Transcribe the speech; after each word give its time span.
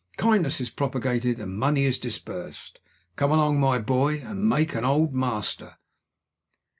Kindness 0.17 0.59
is 0.59 0.71
propagated 0.71 1.39
and 1.39 1.55
money 1.59 1.83
is 1.83 1.99
dispersed. 1.99 2.79
Come 3.17 3.29
along, 3.29 3.59
my 3.59 3.77
boy, 3.77 4.15
and 4.15 4.49
make 4.49 4.73
an 4.73 4.83
Old 4.83 5.13
Master!" 5.13 5.77